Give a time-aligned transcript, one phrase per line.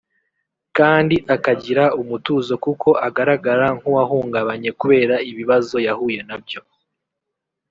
[0.77, 6.61] kandi akagira umutuzo kuko agaragara nk’uwahungabanye kubera ibibazo yahuye na byo